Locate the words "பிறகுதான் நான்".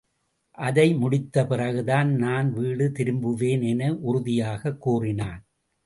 1.47-2.53